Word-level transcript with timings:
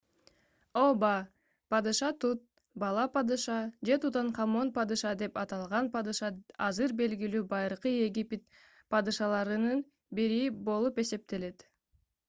ооба 0.83 1.09
падыша 1.73 2.07
тут 2.23 2.39
бала 2.83 3.03
падыша 3.17 3.57
же 3.89 3.97
тутанхамон 4.05 4.71
падыша 4.79 5.11
деп 5.21 5.37
аталган 5.43 5.91
падыша 5.97 6.31
азыр 6.69 6.97
белгилүү 7.03 7.43
байыркы 7.53 7.93
египет 7.99 8.51
падышаларынын 8.97 9.87
бири 10.21 10.43
болуп 10.73 11.01
эсептелет 11.07 11.67